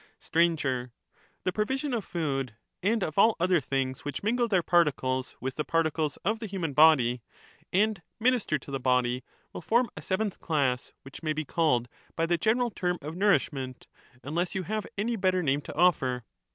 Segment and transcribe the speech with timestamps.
[0.19, 0.91] Sir.
[1.43, 5.63] The provision of food and of all other things which mingle their particles with the
[5.63, 7.21] particles of the human body,
[7.71, 11.87] and minister to the body, will form a seventh class, which 289 may be called
[12.15, 13.85] by the general term of nourishment,
[14.23, 16.23] unless you have any better name to offer.